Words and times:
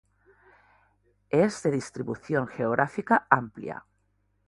Es 1.29 1.61
de 1.61 1.69
distribución 1.69 2.47
geográfica 2.47 3.27
amplia. 3.29 3.85